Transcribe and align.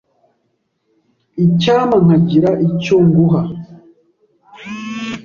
Icyampa 1.45 1.97
nkagira 2.03 2.51
icyo 2.67 2.95
nguha. 3.07 3.41